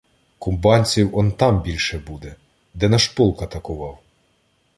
Кубанців 0.39 1.17
он 1.17 1.31
там 1.31 1.61
більше 1.61 1.99
буде, 1.99 2.35
де 2.73 2.89
наш 2.89 3.07
полк 3.07 3.41
атакував. 3.41 3.99